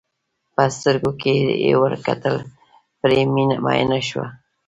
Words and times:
په 0.53 0.63
سترګو 0.77 1.11
کې 1.21 1.33
یې 1.65 1.73
ور 1.81 1.93
کتل 2.05 2.35
پرې 3.01 3.19
مینه 3.65 3.99
شوه. 4.07 4.27